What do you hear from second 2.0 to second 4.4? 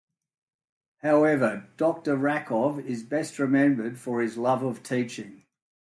Rakov is best remembered for his